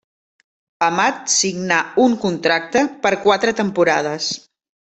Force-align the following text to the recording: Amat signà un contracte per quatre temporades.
Amat 0.85 1.19
signà 1.33 1.77
un 2.05 2.17
contracte 2.25 2.85
per 3.07 3.15
quatre 3.27 3.57
temporades. 3.63 4.33